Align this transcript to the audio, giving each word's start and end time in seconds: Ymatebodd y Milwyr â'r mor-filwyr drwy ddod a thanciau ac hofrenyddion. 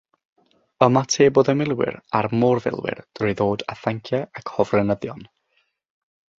Ymatebodd 0.85 1.51
y 1.53 1.55
Milwyr 1.59 1.99
â'r 2.21 2.29
mor-filwyr 2.45 3.03
drwy 3.21 3.37
ddod 3.43 3.67
a 3.75 3.79
thanciau 3.85 4.27
ac 4.43 4.53
hofrenyddion. 4.59 5.25